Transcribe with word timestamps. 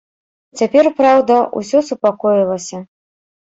Цяпер, 0.61 0.89
праўда, 1.01 1.35
усё 1.61 1.83
супакоілася. 1.91 2.83